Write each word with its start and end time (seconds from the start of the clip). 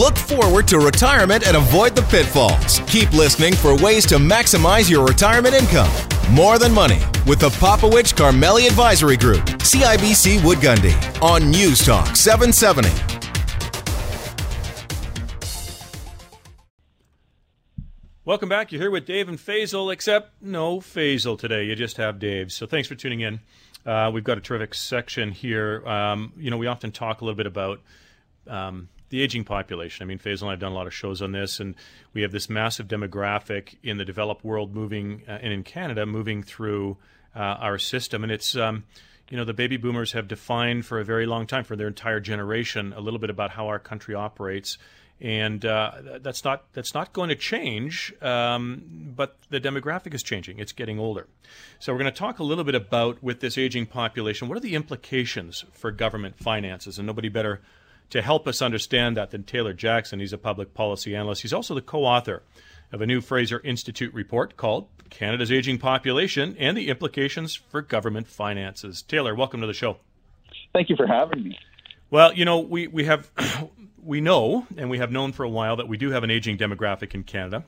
Look 0.00 0.16
forward 0.16 0.66
to 0.68 0.78
retirement 0.78 1.46
and 1.46 1.58
avoid 1.58 1.94
the 1.94 2.00
pitfalls. 2.00 2.80
Keep 2.86 3.12
listening 3.12 3.52
for 3.54 3.76
ways 3.76 4.06
to 4.06 4.14
maximize 4.14 4.88
your 4.88 5.04
retirement 5.06 5.54
income. 5.54 5.90
More 6.30 6.58
Than 6.58 6.72
Money 6.72 7.00
with 7.26 7.38
the 7.38 7.50
Popowich 7.50 8.14
Karmali 8.14 8.66
Advisory 8.66 9.18
Group, 9.18 9.44
CIBC 9.58 10.42
Wood 10.42 10.56
Gundy, 10.56 10.94
on 11.20 11.50
News 11.50 11.84
Talk 11.84 12.16
770. 12.16 12.88
Welcome 18.24 18.48
back. 18.48 18.72
You're 18.72 18.80
here 18.80 18.90
with 18.90 19.04
Dave 19.04 19.28
and 19.28 19.36
Faisal, 19.36 19.92
except 19.92 20.32
no 20.40 20.78
Faisal 20.80 21.38
today. 21.38 21.64
You 21.64 21.76
just 21.76 21.98
have 21.98 22.18
Dave. 22.18 22.52
So 22.52 22.64
thanks 22.64 22.88
for 22.88 22.94
tuning 22.94 23.20
in. 23.20 23.40
Uh, 23.84 24.10
we've 24.10 24.24
got 24.24 24.38
a 24.38 24.40
terrific 24.40 24.72
section 24.72 25.30
here. 25.30 25.86
Um, 25.86 26.32
you 26.38 26.50
know, 26.50 26.56
we 26.56 26.68
often 26.68 26.90
talk 26.90 27.20
a 27.20 27.24
little 27.26 27.36
bit 27.36 27.46
about 27.46 27.82
um, 28.46 28.88
the 29.10 29.22
aging 29.22 29.44
population. 29.44 30.02
I 30.02 30.06
mean, 30.06 30.18
Faisal 30.18 30.42
and 30.42 30.50
I 30.50 30.52
have 30.52 30.60
done 30.60 30.72
a 30.72 30.74
lot 30.74 30.86
of 30.86 30.94
shows 30.94 31.20
on 31.20 31.32
this, 31.32 31.60
and 31.60 31.74
we 32.14 32.22
have 32.22 32.32
this 32.32 32.48
massive 32.48 32.88
demographic 32.88 33.76
in 33.82 33.98
the 33.98 34.04
developed 34.04 34.44
world 34.44 34.74
moving, 34.74 35.22
uh, 35.28 35.32
and 35.32 35.52
in 35.52 35.62
Canada, 35.62 36.06
moving 36.06 36.42
through 36.42 36.96
uh, 37.36 37.38
our 37.38 37.78
system. 37.78 38.22
And 38.22 38.32
it's, 38.32 38.56
um, 38.56 38.84
you 39.28 39.36
know, 39.36 39.44
the 39.44 39.54
baby 39.54 39.76
boomers 39.76 40.12
have 40.12 40.28
defined 40.28 40.86
for 40.86 40.98
a 40.98 41.04
very 41.04 41.26
long 41.26 41.46
time, 41.46 41.64
for 41.64 41.76
their 41.76 41.88
entire 41.88 42.20
generation, 42.20 42.92
a 42.96 43.00
little 43.00 43.20
bit 43.20 43.30
about 43.30 43.50
how 43.50 43.66
our 43.66 43.78
country 43.78 44.14
operates. 44.14 44.78
And 45.20 45.66
uh, 45.66 45.90
that's 46.22 46.44
not 46.44 46.72
that's 46.72 46.94
not 46.94 47.12
going 47.12 47.28
to 47.28 47.36
change, 47.36 48.14
um, 48.22 49.12
but 49.14 49.36
the 49.50 49.60
demographic 49.60 50.14
is 50.14 50.22
changing. 50.22 50.58
It's 50.58 50.72
getting 50.72 50.98
older, 50.98 51.28
so 51.78 51.92
we're 51.92 51.98
going 51.98 52.10
to 52.10 52.18
talk 52.18 52.38
a 52.38 52.42
little 52.42 52.64
bit 52.64 52.74
about 52.74 53.22
with 53.22 53.40
this 53.40 53.58
aging 53.58 53.84
population. 53.84 54.48
What 54.48 54.56
are 54.56 54.62
the 54.62 54.74
implications 54.74 55.62
for 55.74 55.90
government 55.90 56.38
finances? 56.38 56.96
And 56.96 57.06
nobody 57.06 57.28
better 57.28 57.60
to 58.10 58.22
help 58.22 58.46
us 58.46 58.60
understand 58.60 59.16
that 59.16 59.30
than 59.30 59.44
Taylor 59.44 59.72
Jackson. 59.72 60.20
He's 60.20 60.32
a 60.32 60.38
public 60.38 60.74
policy 60.74 61.14
analyst. 61.14 61.42
He's 61.42 61.52
also 61.52 61.74
the 61.74 61.80
co 61.80 62.04
author 62.04 62.42
of 62.92 63.00
a 63.00 63.06
new 63.06 63.20
Fraser 63.20 63.60
Institute 63.64 64.12
report 64.12 64.56
called 64.56 64.88
Canada's 65.10 65.50
Aging 65.50 65.78
Population 65.78 66.56
and 66.58 66.76
the 66.76 66.88
Implications 66.88 67.54
for 67.54 67.82
Government 67.82 68.26
Finances. 68.26 69.02
Taylor, 69.02 69.34
welcome 69.34 69.60
to 69.60 69.66
the 69.66 69.72
show. 69.72 69.98
Thank 70.72 70.88
you 70.88 70.96
for 70.96 71.06
having 71.06 71.42
me. 71.42 71.58
Well, 72.10 72.32
you 72.32 72.44
know, 72.44 72.60
we, 72.60 72.88
we 72.88 73.04
have 73.04 73.30
we 74.02 74.20
know 74.20 74.66
and 74.76 74.90
we 74.90 74.98
have 74.98 75.12
known 75.12 75.32
for 75.32 75.44
a 75.44 75.48
while 75.48 75.76
that 75.76 75.88
we 75.88 75.96
do 75.96 76.10
have 76.10 76.24
an 76.24 76.30
aging 76.30 76.58
demographic 76.58 77.14
in 77.14 77.22
Canada, 77.22 77.64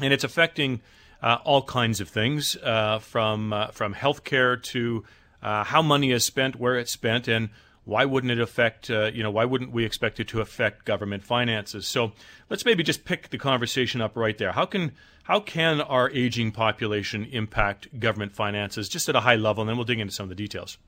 and 0.00 0.12
it's 0.12 0.24
affecting 0.24 0.80
uh, 1.22 1.38
all 1.44 1.62
kinds 1.62 2.00
of 2.00 2.08
things 2.08 2.56
uh, 2.62 2.98
from 2.98 3.52
uh, 3.52 3.68
from 3.68 3.94
healthcare 3.94 4.62
to 4.62 5.04
uh, 5.42 5.64
how 5.64 5.82
money 5.82 6.12
is 6.12 6.24
spent, 6.24 6.56
where 6.56 6.76
it's 6.76 6.92
spent, 6.92 7.28
and 7.28 7.50
why 7.86 8.04
wouldn't 8.04 8.32
it 8.32 8.40
affect, 8.40 8.90
uh, 8.90 9.10
you 9.14 9.22
know, 9.22 9.30
why 9.30 9.44
wouldn't 9.44 9.70
we 9.70 9.84
expect 9.84 10.18
it 10.18 10.26
to 10.28 10.40
affect 10.40 10.84
government 10.84 11.24
finances? 11.24 11.86
So 11.86 12.12
let's 12.50 12.64
maybe 12.64 12.82
just 12.82 13.04
pick 13.04 13.30
the 13.30 13.38
conversation 13.38 14.00
up 14.00 14.16
right 14.16 14.36
there. 14.36 14.52
How 14.52 14.66
can 14.66 14.92
how 15.22 15.40
can 15.40 15.80
our 15.80 16.10
aging 16.10 16.52
population 16.52 17.24
impact 17.24 17.98
government 17.98 18.32
finances, 18.32 18.88
just 18.88 19.08
at 19.08 19.16
a 19.16 19.20
high 19.20 19.36
level, 19.36 19.62
and 19.62 19.68
then 19.68 19.76
we'll 19.76 19.84
dig 19.84 19.98
into 19.98 20.12
some 20.12 20.24
of 20.24 20.28
the 20.28 20.36
details. 20.36 20.78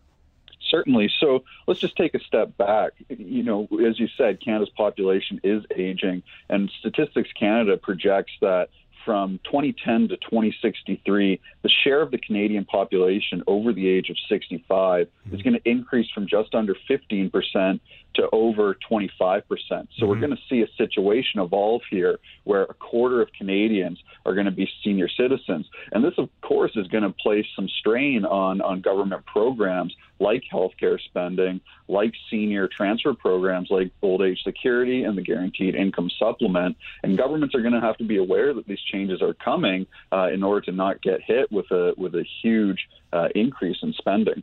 Certainly. 0.69 1.11
So 1.19 1.45
let's 1.67 1.81
just 1.81 1.97
take 1.97 2.15
a 2.15 2.21
step 2.21 2.57
back. 2.57 2.93
You 3.09 3.43
know, 3.43 3.69
as 3.87 3.99
you 3.99 4.07
said, 4.17 4.41
Canada's 4.45 4.69
population 4.77 5.41
is 5.43 5.65
aging, 5.75 6.23
and 6.49 6.71
Statistics 6.81 7.31
Canada 7.39 7.77
projects 7.77 8.33
that 8.41 8.69
from 9.05 9.41
2010 9.45 10.09
to 10.09 10.17
2063, 10.17 11.41
the 11.63 11.71
share 11.85 12.03
of 12.03 12.11
the 12.11 12.19
Canadian 12.19 12.65
population 12.65 13.43
over 13.47 13.73
the 13.73 13.89
age 13.89 14.11
of 14.11 14.17
65 14.29 15.07
mm-hmm. 15.07 15.35
is 15.35 15.43
going 15.43 15.55
to 15.55 15.69
increase 15.69 16.11
from 16.15 16.27
just 16.27 16.55
under 16.55 16.75
15% 16.89 17.81
to 18.15 18.29
over 18.33 18.77
25%. 18.91 19.19
So 19.21 19.77
mm-hmm. 19.77 20.07
we're 20.07 20.21
going 20.21 20.31
to 20.31 20.43
see 20.49 20.63
a 20.63 20.69
situation 20.77 21.41
evolve 21.41 21.83
here 21.91 22.19
where 22.45 22.65
a 22.65 22.75
quarter 22.75 23.23
of 23.23 23.29
Canadians 23.33 23.99
are 24.27 24.35
going 24.35 24.47
to 24.47 24.53
be 24.53 24.69
senior 24.85 25.09
citizens. 25.09 25.67
And 25.93 26.05
this, 26.05 26.15
of 26.19 26.29
course, 26.43 26.73
is 26.75 26.87
going 26.89 27.05
to 27.05 27.11
place 27.11 27.47
some 27.55 27.69
strain 27.81 28.25
on, 28.25 28.61
on 28.61 28.81
government 28.81 29.25
programs 29.27 29.95
like 30.19 30.43
healthcare 30.53 31.01
spending, 31.01 31.61
like 31.89 32.13
senior 32.31 32.69
transfer 32.69 33.15
programs 33.15 33.69
like 33.71 33.91
old 34.03 34.23
age 34.23 34.43
security 34.43 35.05
and 35.05 35.17
the 35.17 35.23
guaranteed 35.23 35.75
income 35.75 36.11
supplement. 36.19 36.77
And 37.03 37.17
governments 37.17 37.55
are 37.55 37.61
going 37.61 37.75
to 37.75 37.81
have 37.81 37.97
to 37.99 38.05
be 38.05 38.17
aware 38.17 38.55
that 38.55 38.67
these 38.67 38.81
changes 38.93 39.23
are 39.23 39.35
coming 39.35 39.87
uh, 40.13 40.29
in 40.33 40.43
order 40.43 40.63
to 40.67 40.73
not 40.73 41.03
get 41.03 41.21
hit 41.23 41.51
with 41.51 41.71
a, 41.71 41.95
with 41.97 42.15
a 42.15 42.25
huge 42.43 42.89
uh, 43.13 43.29
increase 43.35 43.79
in 43.83 43.93
spending. 43.93 44.43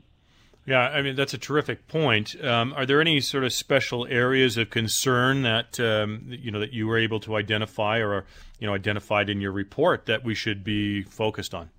Yeah, 0.66 0.80
I 0.80 1.03
mean 1.03 1.16
that's 1.16 1.34
a 1.35 1.38
terrific 1.38 1.88
point. 1.88 2.44
Um, 2.44 2.74
are 2.74 2.88
there 2.88 3.00
any 3.00 3.22
sort 3.22 3.44
of 3.44 3.53
special 3.53 4.08
areas 4.08 4.58
of 4.58 4.72
concern 4.72 5.44
that 5.44 5.80
um, 5.80 6.24
you 6.28 6.50
know 6.50 6.59
that 6.59 6.74
you 6.74 6.88
were 6.88 6.97
able 6.97 7.19
to 7.19 7.35
identify 7.35 8.00
or 8.00 8.25
you 8.58 8.66
know 8.66 8.74
identified 8.74 9.30
in 9.30 9.41
your 9.41 9.52
report 9.52 10.08
that 10.08 10.24
we 10.24 10.34
should 10.34 10.64
be 10.64 11.03
focused 11.03 11.53
on? 11.53 11.69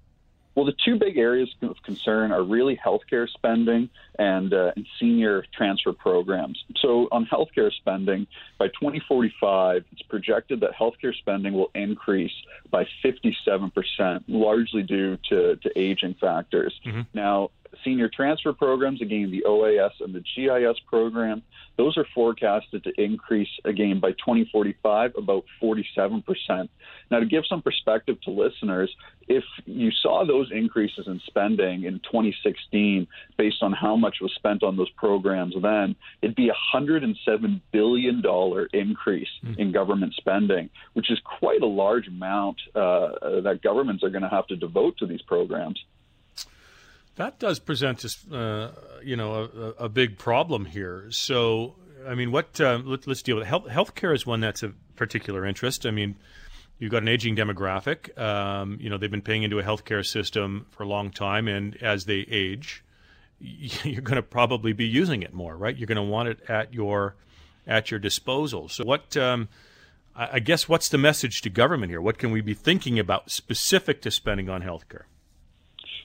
Well, 0.56 0.64
the 0.64 0.74
two 0.84 0.98
big 0.98 1.18
areas 1.18 1.54
of 1.60 1.76
concern 1.84 2.32
are 2.32 2.42
really 2.42 2.80
healthcare 2.82 3.28
spending 3.28 3.90
and, 4.18 4.54
uh, 4.54 4.72
and 4.74 4.86
senior 4.98 5.44
transfer 5.54 5.92
programs. 5.92 6.64
So, 6.78 7.08
on 7.12 7.26
healthcare 7.26 7.70
spending, 7.70 8.26
by 8.58 8.68
2045, 8.68 9.84
it's 9.92 10.02
projected 10.02 10.60
that 10.60 10.70
healthcare 10.72 11.14
spending 11.14 11.52
will 11.52 11.70
increase 11.74 12.32
by 12.70 12.86
57%, 13.04 14.24
largely 14.28 14.82
due 14.82 15.18
to, 15.28 15.56
to 15.56 15.78
aging 15.78 16.14
factors. 16.14 16.80
Mm-hmm. 16.86 17.02
Now, 17.12 17.50
senior 17.84 18.08
transfer 18.08 18.54
programs, 18.54 19.02
again, 19.02 19.30
the 19.30 19.44
OAS 19.46 19.92
and 20.00 20.14
the 20.14 20.20
GIS 20.20 20.80
program, 20.88 21.42
those 21.76 21.96
are 21.96 22.06
forecasted 22.14 22.84
to 22.84 22.92
increase 23.02 23.48
again 23.64 24.00
by 24.00 24.12
2045 24.12 25.12
about 25.16 25.44
47%. 25.62 26.22
Now, 27.10 27.20
to 27.20 27.26
give 27.26 27.44
some 27.48 27.62
perspective 27.62 28.20
to 28.22 28.30
listeners, 28.30 28.94
if 29.28 29.44
you 29.64 29.90
saw 29.90 30.24
those 30.24 30.50
increases 30.52 31.06
in 31.06 31.20
spending 31.26 31.84
in 31.84 32.00
2016 32.00 33.06
based 33.36 33.62
on 33.62 33.72
how 33.72 33.96
much 33.96 34.16
was 34.20 34.32
spent 34.34 34.62
on 34.62 34.76
those 34.76 34.90
programs 34.90 35.54
then, 35.60 35.96
it'd 36.22 36.36
be 36.36 36.48
a 36.48 36.76
$107 36.76 37.60
billion 37.72 38.22
increase 38.72 39.28
mm-hmm. 39.44 39.60
in 39.60 39.72
government 39.72 40.14
spending, 40.16 40.70
which 40.94 41.10
is 41.10 41.18
quite 41.38 41.62
a 41.62 41.66
large 41.66 42.08
amount 42.08 42.56
uh, 42.74 43.40
that 43.42 43.60
governments 43.62 44.02
are 44.02 44.10
going 44.10 44.22
to 44.22 44.28
have 44.28 44.46
to 44.46 44.56
devote 44.56 44.96
to 44.98 45.06
these 45.06 45.22
programs. 45.22 45.78
That 47.16 47.38
does 47.38 47.58
present 47.58 48.04
us, 48.04 48.30
uh, 48.30 48.72
you 49.02 49.16
know, 49.16 49.74
a, 49.78 49.84
a, 49.84 49.88
big 49.88 50.18
problem 50.18 50.66
here. 50.66 51.06
So, 51.10 51.74
I 52.06 52.14
mean, 52.14 52.30
what? 52.30 52.60
Uh, 52.60 52.80
let, 52.84 53.08
us 53.08 53.22
deal 53.22 53.36
with 53.36 53.46
it. 53.46 53.48
health. 53.48 53.64
Healthcare 53.66 54.14
is 54.14 54.26
one 54.26 54.40
that's 54.40 54.62
of 54.62 54.74
particular 54.96 55.46
interest. 55.46 55.86
I 55.86 55.90
mean, 55.90 56.16
you've 56.78 56.90
got 56.90 57.02
an 57.02 57.08
aging 57.08 57.34
demographic. 57.34 58.16
Um, 58.18 58.78
you 58.80 58.90
know, 58.90 58.98
they've 58.98 59.10
been 59.10 59.22
paying 59.22 59.44
into 59.44 59.58
a 59.58 59.62
healthcare 59.62 60.04
system 60.04 60.66
for 60.70 60.82
a 60.82 60.86
long 60.86 61.10
time, 61.10 61.48
and 61.48 61.74
as 61.82 62.04
they 62.04 62.26
age, 62.30 62.84
you're 63.40 64.02
going 64.02 64.16
to 64.16 64.22
probably 64.22 64.74
be 64.74 64.86
using 64.86 65.22
it 65.22 65.32
more, 65.32 65.56
right? 65.56 65.74
You're 65.74 65.86
going 65.86 65.96
to 65.96 66.02
want 66.02 66.28
it 66.28 66.40
at 66.50 66.74
your 66.74 67.16
at 67.66 67.90
your 67.90 67.98
disposal. 67.98 68.68
So, 68.68 68.84
what? 68.84 69.16
Um, 69.16 69.48
I 70.14 70.38
guess 70.38 70.66
what's 70.66 70.88
the 70.88 70.96
message 70.96 71.42
to 71.42 71.50
government 71.50 71.90
here? 71.90 72.00
What 72.00 72.16
can 72.16 72.30
we 72.30 72.40
be 72.40 72.54
thinking 72.54 72.98
about 72.98 73.30
specific 73.30 74.00
to 74.02 74.10
spending 74.10 74.48
on 74.48 74.62
healthcare? 74.62 75.02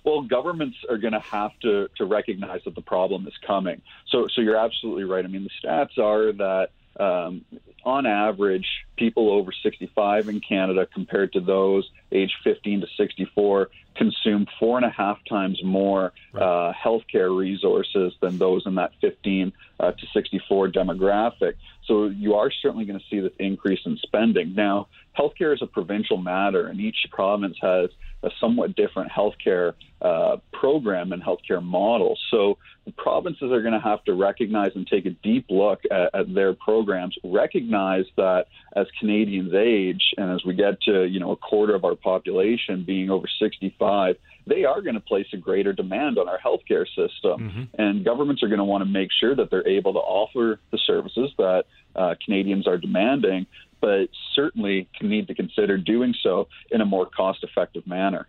Well, 0.04 0.22
governments 0.22 0.78
are 0.90 0.98
going 0.98 1.14
to 1.14 1.20
have 1.20 1.52
to 1.62 1.90
to 1.98 2.06
recognize 2.06 2.62
that 2.66 2.76
the 2.76 2.82
problem 2.82 3.28
is 3.28 3.34
coming. 3.46 3.82
So, 4.10 4.28
so 4.34 4.42
you're 4.42 4.58
absolutely 4.58 5.04
right. 5.04 5.24
I 5.24 5.28
mean, 5.28 5.44
the 5.44 5.68
stats 5.68 5.98
are 5.98 6.32
that 6.34 6.70
um, 7.00 7.46
on 7.84 8.06
average, 8.06 8.68
people 8.98 9.32
over 9.32 9.52
65 9.52 10.30
in 10.30 10.40
Canada 10.40 10.88
compared 10.92 11.34
to 11.34 11.40
those 11.40 11.90
age 12.12 12.32
15 12.44 12.82
to 12.82 12.88
64 12.98 13.70
consume 13.96 14.48
four 14.60 14.78
and 14.78 14.86
a 14.86 14.90
half 14.90 15.18
times 15.28 15.62
more 15.64 16.14
uh, 16.34 16.72
healthcare 16.74 17.36
resources 17.36 18.14
than 18.22 18.38
those 18.38 18.66
in 18.66 18.76
that 18.76 18.92
15 19.02 19.52
uh, 19.80 19.92
to 19.92 20.08
64 20.14 20.70
demographic. 20.70 21.54
So 21.86 22.06
you 22.06 22.36
are 22.36 22.52
certainly 22.52 22.86
going 22.86 23.00
to 23.00 23.06
see 23.10 23.20
this 23.20 23.34
increase 23.40 23.82
in 23.86 23.98
spending. 23.98 24.56
Now, 24.56 24.88
healthcare 25.18 25.54
is 25.54 25.62
a 25.62 25.68
provincial 25.68 26.18
matter, 26.18 26.68
and 26.68 26.80
each 26.80 27.08
province 27.12 27.58
has 27.62 27.90
a 28.24 28.30
somewhat 28.40 28.76
different 28.76 29.12
healthcare 29.12 29.74
uh, 30.02 30.38
program 30.52 31.12
and 31.12 31.22
healthcare 31.24 31.64
model. 31.64 32.18
So 32.30 32.58
the 32.86 32.92
provinces 32.92 33.52
are 33.52 33.62
going 33.62 33.74
to 33.74 33.80
have 33.80 34.04
to 34.06 34.14
recognize 34.14 34.72
and 34.76 34.88
take 34.88 35.06
a 35.06 35.12
deep 35.12 35.46
look 35.50 35.82
at, 35.92 36.14
at, 36.14 36.34
their 36.34 36.54
programs, 36.54 37.16
recognize 37.24 38.06
that 38.18 38.46
as 38.76 38.88
Canadians 39.00 39.54
age 39.54 40.02
and 40.18 40.32
as 40.32 40.44
we 40.46 40.54
get 40.54 40.82
to 40.84 41.06
you 41.06 41.20
know 41.20 41.32
a 41.32 41.36
quarter 41.36 41.76
of 41.76 41.86
our 41.86 41.96
population 41.96 42.84
being 42.86 43.10
over 43.10 43.28
65, 43.40 44.16
they 44.48 44.66
are 44.66 44.82
going 44.82 44.96
to 44.96 45.02
place 45.02 45.28
a 45.34 45.38
greater 45.38 45.74
demand 45.74 46.18
on 46.18 46.28
our 46.28 46.40
healthcare 46.40 46.86
system, 46.88 47.40
mm-hmm. 47.40 47.64
and 47.78 48.04
governments 48.04 48.42
are 48.44 48.48
going 48.48 48.60
to 48.60 48.64
want 48.66 48.82
to 48.84 48.90
make 48.90 49.10
sure 49.20 49.36
that 49.36 49.52
they're 49.52 49.68
able 49.68 49.94
to 49.94 50.00
offer 50.00 50.60
the 50.72 50.80
services 50.86 51.32
that 51.38 51.66
uh, 51.96 52.16
Canadians 52.26 52.68
are 52.68 52.78
demanding, 52.78 53.46
but 53.82 54.10
certainly 54.34 54.88
need 55.02 55.28
to 55.28 55.36
consider 55.36 55.78
doing 55.78 56.14
so 56.22 56.48
in 56.70 56.80
a 56.82 56.86
more 56.86 57.06
cost-effective 57.06 57.86
manner. 57.86 58.28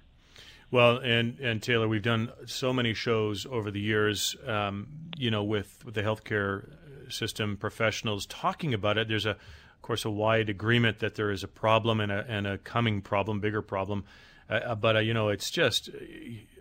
Well, 0.70 0.96
and 0.96 1.38
and 1.38 1.62
Taylor, 1.62 1.86
we've 1.86 2.02
done 2.02 2.32
so 2.46 2.72
many 2.72 2.94
shows 2.94 3.44
over 3.44 3.70
the 3.70 3.80
years, 3.80 4.34
um, 4.46 4.88
you 5.18 5.30
know, 5.30 5.44
with 5.44 5.84
with 5.84 5.94
the 5.94 6.02
healthcare 6.02 6.66
system 7.10 7.58
professionals 7.58 8.24
talking 8.24 8.72
about 8.72 8.96
it. 8.96 9.06
There's 9.06 9.26
a, 9.26 9.32
of 9.32 9.82
course, 9.82 10.06
a 10.06 10.10
wide 10.10 10.48
agreement 10.48 11.00
that 11.00 11.14
there 11.14 11.30
is 11.30 11.44
a 11.44 11.48
problem 11.48 12.00
and 12.00 12.10
a 12.10 12.24
and 12.26 12.46
a 12.46 12.56
coming 12.56 13.02
problem, 13.02 13.38
bigger 13.38 13.60
problem. 13.60 14.04
Uh, 14.48 14.54
uh 14.54 14.74
but 14.74 14.96
uh, 14.96 15.00
you 15.00 15.12
know, 15.12 15.28
it's 15.28 15.50
just 15.50 15.90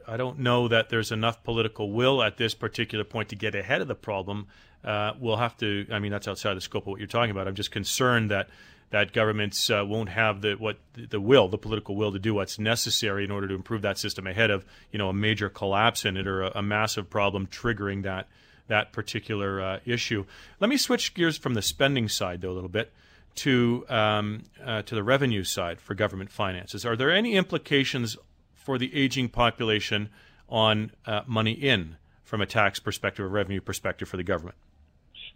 I 0.05 0.17
don't 0.17 0.39
know 0.39 0.67
that 0.67 0.89
there's 0.89 1.13
enough 1.13 1.41
political 1.43 1.91
will 1.91 2.21
at 2.21 2.35
this 2.35 2.53
particular 2.53 3.05
point 3.05 3.29
to 3.29 3.35
get 3.35 3.55
ahead 3.55 3.79
of 3.79 3.88
the 3.88 3.95
problem. 3.95 4.47
Uh, 4.83 5.13
we'll 5.19 5.38
have 5.38 5.55
to. 5.57 5.85
I 5.89 5.99
mean, 5.99 6.11
that's 6.11 6.27
outside 6.27 6.55
the 6.55 6.61
scope 6.61 6.83
of 6.83 6.88
what 6.88 6.99
you're 6.99 7.07
talking 7.07 7.31
about. 7.31 7.47
I'm 7.47 7.55
just 7.55 7.71
concerned 7.71 8.29
that 8.31 8.49
that 8.91 9.13
governments 9.13 9.69
uh, 9.69 9.83
won't 9.88 10.09
have 10.09 10.41
the 10.41 10.53
what 10.53 10.77
the 10.93 11.19
will, 11.19 11.47
the 11.47 11.57
political 11.57 11.95
will 11.95 12.11
to 12.11 12.19
do 12.19 12.33
what's 12.33 12.59
necessary 12.59 13.23
in 13.23 13.31
order 13.31 13.47
to 13.47 13.55
improve 13.55 13.81
that 13.81 13.97
system 13.97 14.27
ahead 14.27 14.51
of 14.51 14.65
you 14.91 14.99
know 14.99 15.09
a 15.09 15.13
major 15.13 15.49
collapse 15.49 16.05
in 16.05 16.15
it 16.15 16.27
or 16.27 16.43
a, 16.43 16.51
a 16.55 16.61
massive 16.61 17.09
problem 17.09 17.47
triggering 17.47 18.03
that 18.03 18.27
that 18.67 18.91
particular 18.93 19.61
uh, 19.61 19.79
issue. 19.85 20.25
Let 20.59 20.69
me 20.69 20.77
switch 20.77 21.13
gears 21.13 21.38
from 21.38 21.55
the 21.55 21.61
spending 21.61 22.07
side 22.07 22.41
though 22.41 22.51
a 22.51 22.53
little 22.53 22.69
bit 22.69 22.91
to 23.35 23.85
um, 23.89 24.43
uh, 24.63 24.81
to 24.83 24.93
the 24.93 25.03
revenue 25.03 25.43
side 25.43 25.79
for 25.81 25.95
government 25.95 26.29
finances. 26.29 26.85
Are 26.85 26.95
there 26.95 27.11
any 27.11 27.35
implications 27.35 28.17
for 28.53 28.77
the 28.77 28.93
aging 28.93 29.29
population 29.29 30.09
on 30.49 30.91
uh, 31.05 31.21
money 31.25 31.53
in 31.53 31.95
from 32.23 32.41
a 32.41 32.45
tax 32.45 32.79
perspective 32.79 33.25
or 33.25 33.29
revenue 33.29 33.61
perspective 33.61 34.07
for 34.07 34.17
the 34.17 34.23
government? 34.23 34.55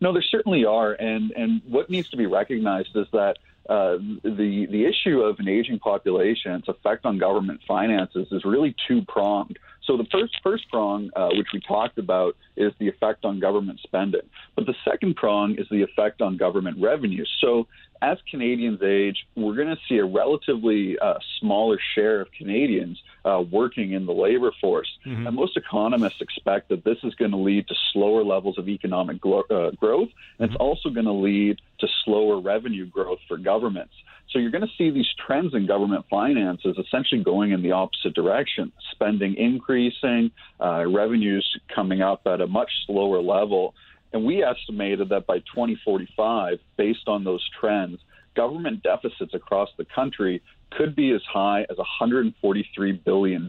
No, 0.02 0.14
there 0.14 0.22
certainly 0.22 0.66
are, 0.66 0.94
and 0.94 1.32
and 1.32 1.62
what 1.68 1.90
needs 1.90 2.10
to 2.10 2.18
be 2.18 2.26
recognized 2.26 2.96
is 2.96 3.08
that 3.14 3.38
uh, 3.70 3.98
the 4.24 4.68
the 4.70 4.86
issue 4.86 5.22
of 5.22 5.40
an 5.40 5.48
aging 5.48 5.80
population, 5.80 6.52
its 6.54 6.68
effect 6.68 7.06
on 7.06 7.18
government 7.18 7.62
finances, 7.68 8.28
is 8.32 8.44
really 8.46 8.76
two 8.88 9.02
pronged. 9.04 9.58
So 9.86 9.98
the 9.98 10.06
first 10.12 10.34
first 10.44 10.70
prong, 10.70 11.12
uh, 11.16 11.30
which 11.34 11.48
we 11.54 11.60
talked 11.60 11.98
about, 11.98 12.36
is 12.56 12.74
the 12.80 12.88
effect 12.88 13.26
on 13.26 13.40
government 13.40 13.80
spending, 13.84 14.28
but 14.56 14.66
the 14.66 14.76
second 14.84 15.16
prong 15.16 15.56
is 15.58 15.68
the 15.70 15.84
effect 15.84 16.22
on 16.22 16.38
government 16.38 16.78
revenue. 16.82 17.26
So 17.42 17.68
as 18.02 18.18
Canadians 18.30 18.82
age, 18.84 19.26
we're 19.36 19.56
going 19.56 19.70
to 19.70 19.78
see 19.88 19.98
a 19.98 20.06
relatively 20.06 20.98
uh, 21.00 21.16
smaller 21.40 21.80
share 21.96 22.22
of 22.22 22.32
Canadians 22.32 23.02
uh, 23.24 23.44
working 23.50 23.94
in 23.94 24.06
the 24.06 24.14
labor 24.14 24.52
force. 24.60 24.90
Mm-hmm. 25.06 25.28
And 25.28 25.36
most 25.36 25.58
economists 25.58 26.22
expect 26.22 26.70
that 26.70 26.84
this 26.84 26.98
is 27.04 27.16
going 27.16 27.32
to 27.32 27.38
lead 27.38 27.68
to 27.68 27.76
slower 27.94 28.24
levels 28.24 28.58
of 28.58 28.68
economic 28.68 29.18
uh, 29.26 29.72
growth, 29.72 30.10
and 30.10 30.10
mm-hmm. 30.10 30.44
it's 30.44 30.56
also 30.60 30.90
going 30.90 31.06
to 31.06 31.14
lead 31.14 31.60
to 31.80 31.88
slower 32.04 32.40
revenue 32.40 32.86
growth 32.86 33.20
for 33.28 33.38
governments. 33.38 33.94
So 34.30 34.40
you're 34.40 34.52
going 34.52 34.68
to 34.68 34.74
see 34.78 34.90
these 34.90 35.08
trends 35.26 35.54
in 35.54 35.66
government 35.66 36.06
finances 36.10 36.78
essentially 36.78 37.24
going 37.24 37.52
in 37.52 37.62
the 37.62 37.72
opposite 37.72 38.14
direction 38.14 38.72
spending 38.92 39.36
increasing, 39.36 40.32
uh, 40.60 40.86
revenues 40.88 41.48
coming 41.74 42.02
up 42.02 42.22
at 42.26 42.42
a 42.42 42.48
much 42.48 42.72
slower 42.86 43.22
level. 43.22 43.74
And 44.14 44.26
we 44.26 44.44
estimated 44.44 45.10
that 45.10 45.28
by 45.28 45.40
2045, 45.40 46.60
based 46.78 47.08
on 47.08 47.24
those 47.24 47.48
trends, 47.60 48.00
government 48.36 48.84
deficits 48.84 49.34
across 49.34 49.70
the 49.78 49.86
country 49.86 50.42
could 50.72 50.96
be 50.96 51.12
as 51.12 51.22
high 51.32 51.66
as 51.70 51.78
$143 51.78 53.04
billion. 53.04 53.48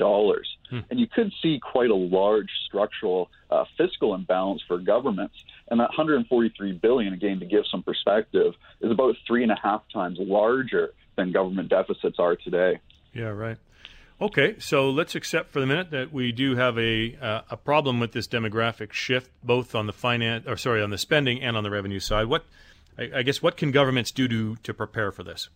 Hmm. 0.71 0.81
And 0.91 0.99
you 0.99 1.07
could 1.07 1.33
see 1.43 1.61
quite 1.61 1.91
a 1.91 1.95
large 1.95 2.51
structural 2.67 3.31
uh, 3.51 3.65
fiscal 3.77 4.15
imbalance 4.15 4.63
for 4.67 4.79
governments. 4.79 5.35
And 5.69 5.81
that 5.81 5.91
143 5.91 6.73
billion, 6.73 7.13
again, 7.13 7.41
to 7.41 7.47
give 7.47 7.65
some 7.71 7.83
perspective, 7.83 8.55
is 8.81 8.91
about 8.91 9.17
three 9.27 9.43
and 9.43 9.53
a 9.53 9.59
half 9.63 9.83
times 9.93 10.19
larger 10.21 10.93
than 11.17 11.33
government 11.33 11.69
deficits 11.69 12.19
are 12.19 12.37
today. 12.37 12.81
Yeah, 13.13 13.29
right. 13.29 13.59
Okay, 14.21 14.57
so 14.59 14.89
let's 14.89 15.15
accept 15.15 15.51
for 15.51 15.61
the 15.61 15.67
minute 15.67 15.91
that 15.91 16.11
we 16.11 16.33
do 16.33 16.57
have 16.57 16.79
a 16.79 17.17
uh, 17.21 17.43
a 17.51 17.57
problem 17.57 18.01
with 18.01 18.13
this 18.13 18.27
demographic 18.27 18.93
shift, 18.93 19.31
both 19.43 19.75
on 19.75 19.87
the 19.87 19.93
finance, 19.93 20.47
or 20.47 20.57
sorry, 20.57 20.83
on 20.83 20.89
the 20.89 20.97
spending 20.97 21.43
and 21.43 21.55
on 21.55 21.65
the 21.65 21.71
revenue 21.71 22.01
side. 22.01 22.27
What, 22.27 22.47
I, 22.99 23.11
I 23.17 23.23
guess, 23.23 23.43
what 23.43 23.59
can 23.59 23.73
governments 23.73 24.11
do 24.13 24.27
to 24.29 24.57
to 24.57 24.73
prepare 24.73 25.13
for 25.13 25.23
this? 25.23 25.51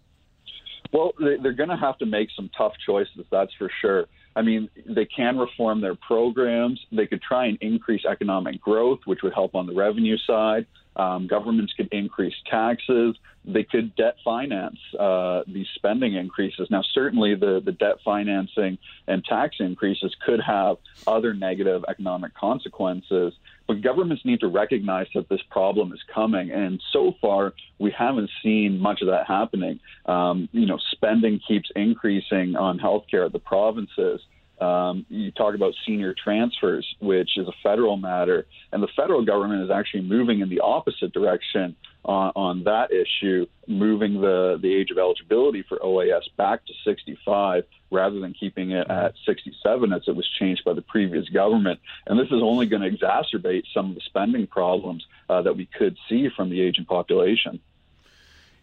Well, 0.92 1.12
they're 1.18 1.52
going 1.52 1.68
to 1.70 1.76
have 1.76 1.98
to 1.98 2.06
make 2.06 2.28
some 2.34 2.50
tough 2.56 2.72
choices, 2.84 3.24
that's 3.30 3.52
for 3.54 3.70
sure. 3.80 4.06
I 4.36 4.42
mean, 4.42 4.70
they 4.86 5.06
can 5.06 5.38
reform 5.38 5.80
their 5.80 5.94
programs. 5.94 6.80
They 6.92 7.06
could 7.06 7.22
try 7.22 7.46
and 7.46 7.58
increase 7.60 8.04
economic 8.04 8.60
growth, 8.60 9.00
which 9.04 9.22
would 9.22 9.34
help 9.34 9.54
on 9.54 9.66
the 9.66 9.74
revenue 9.74 10.18
side. 10.18 10.66
Um, 10.96 11.26
governments 11.26 11.72
could 11.76 11.88
increase 11.92 12.34
taxes. 12.48 13.16
They 13.44 13.64
could 13.64 13.94
debt 13.96 14.16
finance 14.24 14.78
uh, 14.98 15.42
these 15.46 15.68
spending 15.74 16.14
increases. 16.14 16.68
Now, 16.70 16.82
certainly 16.82 17.34
the, 17.34 17.60
the 17.64 17.72
debt 17.72 17.96
financing 18.04 18.78
and 19.06 19.24
tax 19.24 19.56
increases 19.60 20.14
could 20.24 20.40
have 20.40 20.76
other 21.06 21.32
negative 21.32 21.84
economic 21.88 22.34
consequences, 22.34 23.32
but 23.70 23.82
governments 23.82 24.24
need 24.24 24.40
to 24.40 24.48
recognize 24.48 25.06
that 25.14 25.28
this 25.28 25.38
problem 25.48 25.92
is 25.92 26.00
coming. 26.12 26.50
And 26.50 26.82
so 26.92 27.14
far, 27.20 27.52
we 27.78 27.94
haven't 27.96 28.28
seen 28.42 28.80
much 28.80 29.00
of 29.00 29.06
that 29.06 29.28
happening. 29.28 29.78
Um, 30.06 30.48
you 30.50 30.66
know, 30.66 30.76
spending 30.90 31.38
keeps 31.46 31.70
increasing 31.76 32.56
on 32.56 32.80
healthcare 32.80 33.26
at 33.26 33.32
the 33.32 33.38
provinces. 33.38 34.22
Um, 34.60 35.06
you 35.08 35.30
talk 35.30 35.54
about 35.54 35.74
senior 35.86 36.16
transfers, 36.20 36.84
which 36.98 37.38
is 37.38 37.46
a 37.46 37.52
federal 37.62 37.96
matter, 37.96 38.44
and 38.72 38.82
the 38.82 38.88
federal 38.96 39.24
government 39.24 39.62
is 39.62 39.70
actually 39.70 40.02
moving 40.02 40.40
in 40.40 40.48
the 40.48 40.58
opposite 40.58 41.12
direction 41.12 41.76
on, 42.04 42.32
on 42.34 42.64
that 42.64 42.90
issue, 42.92 43.46
moving 43.66 44.20
the, 44.20 44.58
the 44.60 44.74
age 44.74 44.90
of 44.90 44.98
eligibility 44.98 45.62
for 45.68 45.78
OAS 45.78 46.22
back 46.36 46.64
to 46.66 46.72
65 46.84 47.64
rather 47.90 48.20
than 48.20 48.32
keeping 48.32 48.70
it 48.70 48.88
at 48.88 49.14
67 49.26 49.92
as 49.92 50.02
it 50.06 50.14
was 50.14 50.28
changed 50.38 50.64
by 50.64 50.72
the 50.72 50.82
previous 50.82 51.28
government. 51.28 51.80
And 52.06 52.18
this 52.18 52.28
is 52.28 52.42
only 52.42 52.66
going 52.66 52.82
to 52.82 52.90
exacerbate 52.90 53.64
some 53.74 53.90
of 53.90 53.94
the 53.94 54.00
spending 54.06 54.46
problems 54.46 55.04
uh, 55.28 55.42
that 55.42 55.56
we 55.56 55.66
could 55.66 55.96
see 56.08 56.28
from 56.34 56.50
the 56.50 56.60
aging 56.60 56.84
population. 56.84 57.60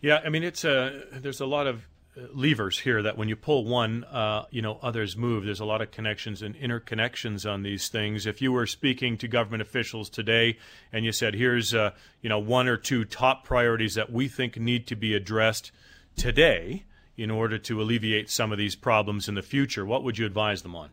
Yeah, 0.02 0.22
I 0.24 0.30
mean, 0.30 0.44
it's 0.44 0.64
a, 0.64 1.04
there's 1.12 1.42
a 1.42 1.46
lot 1.46 1.68
of 1.68 1.86
levers 2.34 2.80
here 2.80 3.02
that 3.04 3.18
when 3.18 3.30
you 3.30 3.36
pull 3.36 3.66
one, 3.66 4.04
uh, 4.06 4.46
you 4.50 4.62
know, 4.62 4.80
others 4.82 5.16
move. 5.16 5.46
There's 5.46 5.60
a 5.60 5.66
lot 5.66 5.82
of 5.82 5.92
connections 5.92 6.42
and 6.42 6.56
interconnections 6.56 7.50
on 7.50 7.64
these 7.64 7.90
things. 7.90 8.26
If 8.26 8.42
you 8.42 8.52
were 8.52 8.66
speaking 8.66 9.18
to 9.18 9.28
government 9.28 9.62
officials 9.62 10.10
today 10.10 10.58
and 10.92 11.06
you 11.06 11.12
said, 11.12 11.36
here's, 11.36 11.74
uh, 11.74 11.92
you 12.22 12.30
know, 12.30 12.40
one 12.40 12.68
or 12.68 12.78
two 12.78 13.06
top 13.06 13.44
priorities 13.44 13.96
that 13.96 14.12
we 14.12 14.28
think 14.28 14.58
need 14.58 14.88
to 14.88 14.96
be 14.96 15.14
addressed 15.14 15.72
today 16.16 16.86
in 17.16 17.32
order 17.32 17.58
to 17.58 17.82
alleviate 17.82 18.30
some 18.30 18.52
of 18.52 18.58
these 18.58 18.76
problems 18.76 19.28
in 19.28 19.36
the 19.36 19.42
future, 19.42 19.86
what 19.86 20.04
would 20.04 20.18
you 20.18 20.26
advise 20.26 20.62
them 20.62 20.76
on? 20.76 20.90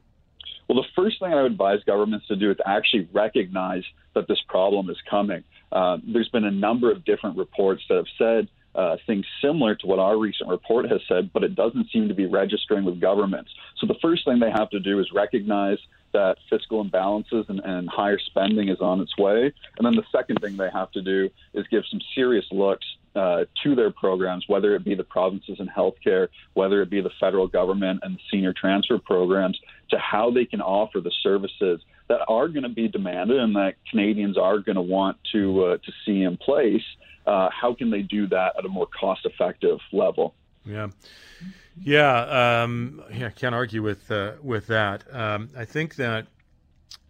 Well, 0.69 0.81
the 0.81 0.89
first 0.97 1.21
thing 1.21 1.33
I 1.33 1.43
would 1.43 1.53
advise 1.53 1.81
governments 1.85 2.27
to 2.29 2.37
do 2.37 2.51
is 2.51 2.57
actually 2.65 3.09
recognize 3.13 3.83
that 4.15 4.27
this 4.29 4.41
problem 4.49 4.89
is 4.89 4.97
coming. 5.11 5.45
Uh, 5.71 5.99
there's 6.03 6.29
been 6.31 6.45
a 6.45 6.51
number 6.51 6.91
of 6.91 7.05
different 7.05 7.37
reports 7.37 7.83
that 7.89 7.97
have 7.97 8.07
said 8.17 8.49
uh, 8.75 8.97
things 9.07 9.25
similar 9.41 9.75
to 9.77 9.87
what 9.87 9.99
our 9.99 10.19
recent 10.19 10.49
report 10.49 10.91
has 10.91 11.01
said, 11.09 11.31
but 11.33 11.45
it 11.45 11.55
doesn't 11.55 11.91
seem 11.91 12.09
to 12.09 12.15
be 12.15 12.27
registering 12.27 12.85
with 12.85 13.01
governments. 13.01 13.51
So 13.79 13.87
the 13.87 13.99
first 14.03 14.25
thing 14.25 14.39
they 14.39 14.51
have 14.51 14.71
to 14.71 14.81
do 14.81 15.01
is 15.01 15.07
recognize 15.13 15.79
that 16.13 16.37
fiscal 16.49 16.85
imbalances 16.85 17.49
and, 17.49 17.61
and 17.61 17.89
higher 17.89 18.19
spending 18.19 18.69
is 18.69 18.81
on 18.81 19.01
its 19.01 19.17
way. 19.19 19.53
And 19.77 19.87
then 19.87 19.97
the 19.97 20.05
second 20.11 20.41
thing 20.41 20.57
they 20.57 20.71
have 20.73 20.91
to 20.93 21.03
do 21.03 21.29
is 21.53 21.67
give 21.69 21.83
some 21.91 22.01
serious 22.15 22.47
looks 22.51 22.87
uh, 23.15 23.45
to 23.63 23.75
their 23.75 23.91
programs, 23.91 24.45
whether 24.49 24.75
it 24.75 24.85
be 24.85 24.95
the 24.95 25.05
provinces 25.05 25.59
in 25.61 25.69
healthcare, 25.69 26.29
whether 26.55 26.83
it 26.83 26.91
be 26.91 27.01
the 27.01 27.11
federal 27.21 27.47
government 27.47 28.01
and 28.03 28.17
the 28.17 28.21
senior 28.31 28.53
transfer 28.53 28.99
programs, 28.99 29.59
to 29.91 29.99
how 29.99 30.31
they 30.31 30.45
can 30.45 30.61
offer 30.61 31.01
the 31.01 31.13
services 31.23 31.81
that 32.09 32.21
are 32.29 32.49
going 32.49 32.63
to 32.63 32.69
be 32.69 32.89
demanded 32.89 33.39
and 33.39 33.57
that 33.57 33.75
Canadians 33.91 34.37
are 34.37 34.59
going 34.59 34.77
to 34.77 34.83
want 34.83 35.17
to 35.33 35.65
uh, 35.65 35.77
to 35.79 35.93
see 36.05 36.23
in 36.23 36.37
place 36.37 36.83
uh, 37.27 37.49
how 37.51 37.75
can 37.75 37.91
they 37.91 38.03
do 38.03 38.27
that 38.29 38.55
at 38.59 38.65
a 38.65 38.69
more 38.69 38.87
cost 38.87 39.25
effective 39.25 39.79
level? 39.93 40.35
Yeah. 40.65 40.89
Yeah, 41.81 42.63
um, 42.63 43.03
yeah, 43.13 43.31
can't 43.31 43.55
argue 43.55 43.83
with 43.83 44.09
uh, 44.11 44.33
with 44.41 44.69
that. 44.69 45.03
Um, 45.13 45.51
I 45.57 45.65
think 45.65 45.97
that 45.97 46.27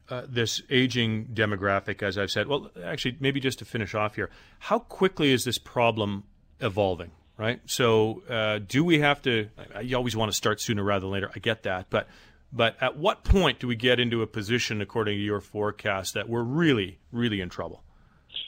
uh, 0.09 0.23
this 0.27 0.63
aging 0.71 1.27
demographic, 1.35 2.03
as 2.03 2.17
I've 2.17 2.31
said, 2.31 2.47
well, 2.47 2.71
actually, 2.83 3.19
maybe 3.21 3.41
just 3.41 3.59
to 3.59 3.67
finish 3.67 3.95
off 3.95 4.15
here, 4.15 4.31
how 4.61 4.79
quickly 4.79 5.33
is 5.33 5.45
this 5.45 5.59
problem 5.59 6.25
evolving? 6.61 7.11
Right. 7.37 7.61
So, 7.67 8.23
uh, 8.31 8.61
do 8.67 8.85
we 8.85 9.01
have 9.01 9.21
to? 9.23 9.49
You 9.83 9.97
always 9.97 10.17
want 10.17 10.31
to 10.31 10.37
start 10.37 10.63
sooner 10.63 10.83
rather 10.83 11.01
than 11.01 11.11
later. 11.11 11.31
I 11.35 11.41
get 11.41 11.65
that, 11.65 11.91
but 11.91 12.09
but 12.55 12.77
at 12.81 12.97
what 12.97 13.25
point 13.25 13.59
do 13.59 13.67
we 13.67 13.75
get 13.75 13.99
into 13.99 14.23
a 14.23 14.27
position, 14.27 14.81
according 14.81 15.19
to 15.19 15.23
your 15.23 15.41
forecast, 15.41 16.15
that 16.15 16.29
we're 16.29 16.45
really, 16.45 16.99
really 17.11 17.41
in 17.41 17.49
trouble? 17.49 17.83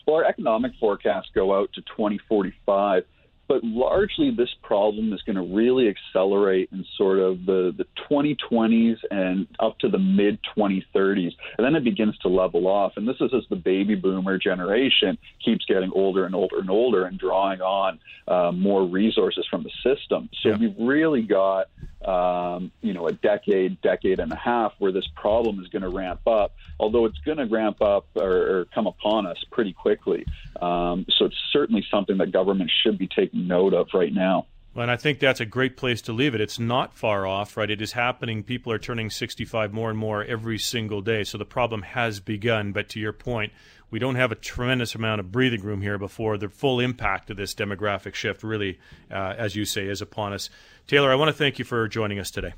Well, 0.07 0.17
our 0.17 0.25
economic 0.25 0.73
forecasts 0.79 1.29
go 1.35 1.59
out 1.59 1.73
to 1.75 1.81
2045, 1.83 3.05
but 3.49 3.65
largely 3.65 4.31
this 4.31 4.49
problem 4.63 5.13
is 5.13 5.23
going 5.23 5.37
to 5.37 5.55
really 5.55 5.89
accelerate 5.89 6.69
in 6.73 6.85
sort 6.97 7.19
of 7.19 7.47
the, 7.47 7.75
the 7.77 7.87
2020s 8.09 8.97
and 9.11 9.49
up 9.59 9.79
to 9.81 9.89
the 9.89 9.99
mid 9.99 10.39
2030s. 10.57 11.33
And 11.59 11.65
then 11.65 11.75
it 11.75 11.83
begins 11.83 12.17
to 12.19 12.29
level 12.29 12.69
off. 12.69 12.93
And 12.97 13.09
this 13.09 13.17
is 13.21 13.33
as 13.35 13.43
the 13.51 13.57
baby 13.57 13.97
boomer 13.97 14.39
generation 14.39 15.19
keeps 15.45 15.65
getting 15.65 15.91
older 15.93 16.27
and 16.27 16.35
older 16.35 16.59
and 16.59 16.71
older 16.71 17.07
and 17.07 17.19
drawing 17.19 17.61
on 17.61 17.99
uh, 18.29 18.53
more 18.53 18.85
resources 18.85 19.47
from 19.51 19.65
the 19.65 19.71
system. 19.83 20.29
So 20.43 20.51
yeah. 20.51 20.57
we've 20.59 20.77
really 20.79 21.23
got 21.23 21.67
um, 22.07 22.71
you 22.83 22.93
know, 22.93 23.09
a 23.09 23.13
decade, 23.13 23.81
decade 23.83 24.21
and 24.21 24.33
a 24.33 24.37
half 24.37 24.73
where 24.79 24.93
this 24.93 25.07
problem 25.17 25.61
is 25.61 25.67
going 25.69 25.83
to 25.83 25.89
ramp 25.89 26.21
up, 26.27 26.55
although 26.79 27.05
it's 27.05 27.19
going 27.19 27.39
to 27.39 27.47
ramp 27.47 27.83
up 27.83 28.07
or, 28.15 28.61
or, 28.61 28.65
come 28.73 28.87
upon 28.87 29.27
us 29.27 29.37
pretty 29.51 29.73
quickly. 29.73 30.25
Um, 30.63 31.05
so 31.19 31.25
it's 31.25 31.37
certainly 31.53 31.85
something 31.91 32.19
that 32.19 32.31
government 32.31 32.71
should 32.83 32.97
be 32.97 33.09
taking 33.09 33.49
note 33.49 33.75
of 33.75 33.89
right 33.93 34.13
now. 34.13 34.47
And 34.77 34.91
I 34.91 34.97
think 34.97 35.19
that's 35.19 35.41
a 35.41 35.47
great 35.47 35.77
place 35.77 36.03
to 36.03 36.13
leave 36.13 36.35
it. 36.35 36.41
It's 36.41 36.59
not 36.59 36.95
far 36.95 37.27
off, 37.27 37.57
right? 37.57 37.71
It 37.71 37.81
is 37.81 37.93
happening. 37.93 38.43
People 38.43 38.73
are 38.73 38.79
turning 38.79 39.09
65 39.09 39.73
more 39.73 39.89
and 39.89 39.99
more 39.99 40.23
every 40.23 40.59
single 40.59 41.01
day. 41.01 41.25
So 41.25 41.39
the 41.39 41.47
problem 41.47 41.83
has 41.83 42.21
begun. 42.21 42.73
But 42.73 42.91
to 42.91 43.01
your 43.01 43.15
point, 43.15 43.53
we 43.90 43.99
don't 43.99 44.16
have 44.16 44.33
a 44.33 44.35
tremendous 44.35 44.95
amount 44.95 45.21
of 45.21 45.31
breathing 45.31 45.62
room 45.62 45.83
here 45.83 45.99
before 45.99 46.38
the 46.38 46.49
full 46.49 46.81
impact 46.81 47.31
of 47.31 47.37
this 47.37 47.55
demographic 47.55 48.14
shift 48.14 48.43
really, 48.43 48.78
uh, 49.11 49.35
as 49.38 49.57
you 49.57 49.64
say, 49.64 49.87
is 49.87 50.02
upon 50.02 50.33
us. 50.33 50.50
Taylor, 50.87 51.11
I 51.11 51.14
want 51.14 51.28
to 51.28 51.33
thank 51.33 51.59
you 51.59 51.64
for 51.64 51.87
joining 51.88 52.19
us 52.19 52.31
today. 52.31 52.55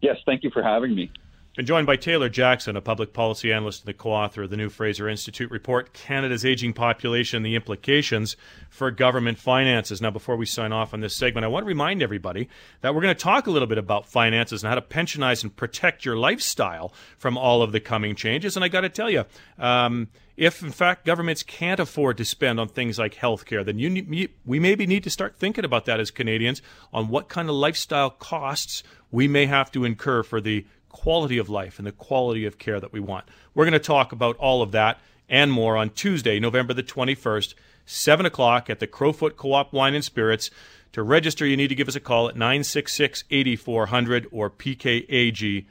Yes, 0.00 0.16
thank 0.24 0.42
you 0.42 0.50
for 0.50 0.62
having 0.62 0.94
me. 0.94 1.10
Been 1.56 1.66
joined 1.66 1.86
by 1.88 1.96
Taylor 1.96 2.28
Jackson, 2.28 2.76
a 2.76 2.80
public 2.80 3.12
policy 3.12 3.52
analyst 3.52 3.82
and 3.82 3.88
the 3.88 3.98
co 3.98 4.12
author 4.12 4.44
of 4.44 4.50
the 4.50 4.56
new 4.56 4.68
Fraser 4.68 5.08
Institute 5.08 5.50
report, 5.50 5.92
Canada's 5.92 6.44
Aging 6.44 6.74
Population 6.74 7.42
the 7.42 7.56
Implications 7.56 8.36
for 8.68 8.92
Government 8.92 9.36
Finances. 9.36 10.00
Now, 10.00 10.12
before 10.12 10.36
we 10.36 10.46
sign 10.46 10.70
off 10.70 10.94
on 10.94 11.00
this 11.00 11.16
segment, 11.16 11.44
I 11.44 11.48
want 11.48 11.64
to 11.64 11.68
remind 11.68 12.04
everybody 12.04 12.48
that 12.82 12.94
we're 12.94 13.02
going 13.02 13.16
to 13.16 13.20
talk 13.20 13.48
a 13.48 13.50
little 13.50 13.66
bit 13.66 13.78
about 13.78 14.06
finances 14.06 14.62
and 14.62 14.68
how 14.68 14.76
to 14.76 14.80
pensionize 14.80 15.42
and 15.42 15.54
protect 15.54 16.04
your 16.04 16.16
lifestyle 16.16 16.94
from 17.18 17.36
all 17.36 17.62
of 17.62 17.72
the 17.72 17.80
coming 17.80 18.14
changes. 18.14 18.54
And 18.54 18.64
I 18.64 18.68
got 18.68 18.82
to 18.82 18.88
tell 18.88 19.10
you, 19.10 19.24
um, 19.58 20.06
if 20.40 20.62
in 20.62 20.72
fact 20.72 21.04
governments 21.04 21.42
can't 21.42 21.78
afford 21.78 22.16
to 22.16 22.24
spend 22.24 22.58
on 22.58 22.66
things 22.66 22.98
like 22.98 23.14
healthcare, 23.14 23.62
then 23.62 23.78
you, 23.78 24.28
we 24.46 24.58
maybe 24.58 24.86
need 24.86 25.04
to 25.04 25.10
start 25.10 25.36
thinking 25.36 25.66
about 25.66 25.84
that 25.84 26.00
as 26.00 26.10
Canadians 26.10 26.62
on 26.94 27.08
what 27.08 27.28
kind 27.28 27.50
of 27.50 27.54
lifestyle 27.54 28.08
costs 28.08 28.82
we 29.10 29.28
may 29.28 29.44
have 29.44 29.70
to 29.70 29.84
incur 29.84 30.22
for 30.22 30.40
the 30.40 30.64
quality 30.88 31.36
of 31.36 31.50
life 31.50 31.78
and 31.78 31.86
the 31.86 31.92
quality 31.92 32.46
of 32.46 32.56
care 32.56 32.80
that 32.80 32.90
we 32.90 33.00
want. 33.00 33.26
We're 33.54 33.66
going 33.66 33.74
to 33.74 33.78
talk 33.78 34.12
about 34.12 34.34
all 34.38 34.62
of 34.62 34.72
that 34.72 34.98
and 35.28 35.52
more 35.52 35.76
on 35.76 35.90
Tuesday, 35.90 36.40
November 36.40 36.72
the 36.72 36.82
21st, 36.82 37.52
7 37.84 38.24
o'clock 38.24 38.70
at 38.70 38.80
the 38.80 38.86
Crowfoot 38.86 39.36
Co 39.36 39.52
op 39.52 39.74
Wine 39.74 39.94
and 39.94 40.02
Spirits. 40.04 40.50
To 40.92 41.02
register, 41.02 41.46
you 41.46 41.56
need 41.56 41.68
to 41.68 41.74
give 41.74 41.88
us 41.88 41.94
a 41.94 42.00
call 42.00 42.28
at 42.28 42.34
966 42.34 43.24
8400 43.30 44.26
or 44.32 44.50
pkag.ca. 44.50 45.62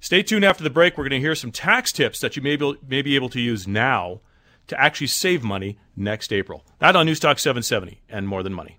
Stay 0.00 0.22
tuned 0.22 0.44
after 0.44 0.62
the 0.62 0.70
break. 0.70 0.98
We're 0.98 1.04
going 1.04 1.20
to 1.20 1.26
hear 1.26 1.34
some 1.34 1.52
tax 1.52 1.90
tips 1.92 2.20
that 2.20 2.36
you 2.36 2.42
may 2.42 2.56
be, 2.56 2.74
may 2.86 3.02
be 3.02 3.16
able 3.16 3.30
to 3.30 3.40
use 3.40 3.66
now 3.66 4.20
to 4.66 4.78
actually 4.78 5.06
save 5.06 5.42
money 5.42 5.78
next 5.96 6.32
April. 6.32 6.64
That 6.78 6.96
on 6.96 7.06
Newstalk 7.06 7.38
770 7.40 8.02
and 8.08 8.28
More 8.28 8.42
Than 8.42 8.52
Money. 8.52 8.78